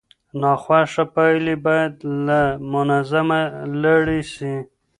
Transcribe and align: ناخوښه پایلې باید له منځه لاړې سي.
ناخوښه 0.41 1.05
پایلې 1.15 1.55
باید 1.65 1.93
له 2.25 2.41
منځه 2.71 3.19
لاړې 3.81 4.21
سي. 4.33 4.53